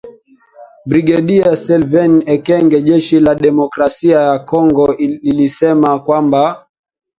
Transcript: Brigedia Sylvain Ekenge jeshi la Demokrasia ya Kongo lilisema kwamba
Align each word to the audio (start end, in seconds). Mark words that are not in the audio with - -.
Brigedia 0.89 1.51
Sylvain 1.63 2.15
Ekenge 2.37 2.81
jeshi 2.81 3.19
la 3.19 3.35
Demokrasia 3.35 4.19
ya 4.21 4.39
Kongo 4.39 4.93
lilisema 4.99 5.99
kwamba 5.99 6.67